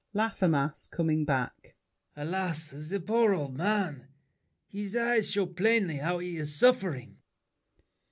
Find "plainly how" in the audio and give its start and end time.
5.45-6.17